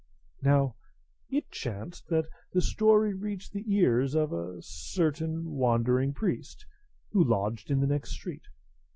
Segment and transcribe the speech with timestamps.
[0.41, 0.77] Now
[1.29, 6.65] it chanced that the story reached the ears of a certain wandering priest
[7.11, 8.47] who lodged in the next street.